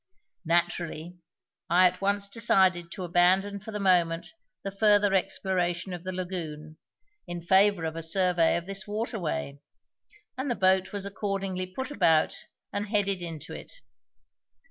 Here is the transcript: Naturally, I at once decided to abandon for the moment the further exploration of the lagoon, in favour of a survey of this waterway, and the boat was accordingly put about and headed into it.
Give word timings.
Naturally, 0.45 1.19
I 1.69 1.85
at 1.85 2.01
once 2.01 2.27
decided 2.27 2.91
to 2.93 3.03
abandon 3.03 3.59
for 3.59 3.69
the 3.69 3.79
moment 3.79 4.33
the 4.63 4.71
further 4.71 5.13
exploration 5.13 5.93
of 5.93 6.01
the 6.01 6.11
lagoon, 6.11 6.79
in 7.27 7.39
favour 7.39 7.85
of 7.85 7.95
a 7.95 8.01
survey 8.01 8.57
of 8.57 8.65
this 8.65 8.87
waterway, 8.87 9.59
and 10.35 10.49
the 10.49 10.55
boat 10.55 10.91
was 10.91 11.05
accordingly 11.05 11.67
put 11.67 11.91
about 11.91 12.35
and 12.73 12.87
headed 12.87 13.21
into 13.21 13.53
it. 13.53 13.73